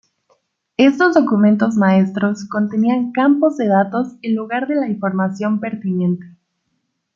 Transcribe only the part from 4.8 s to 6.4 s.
información pertinente.